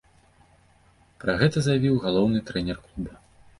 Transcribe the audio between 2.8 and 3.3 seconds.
клуба.